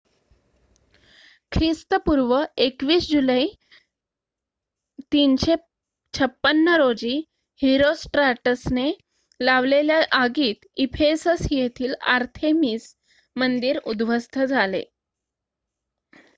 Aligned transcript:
ख्रिस्तपूर्व 1.51 2.31
२१ 2.59 3.09
जुलै 3.09 3.43
३५६ 5.11 6.77
रोजी 6.83 7.11
हिरोस्ट्राटसने 7.61 8.87
लावलेल्या 9.39 9.99
आगीत 10.21 10.65
इफेसस 10.85 11.45
येथील 11.51 11.93
आर्थेमिस 12.15 12.89
मंदिर 13.35 13.79
उध्वस्त 13.87 14.39
झाले 14.47 14.83